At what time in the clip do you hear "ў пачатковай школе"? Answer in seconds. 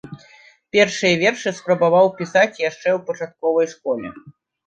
2.97-4.07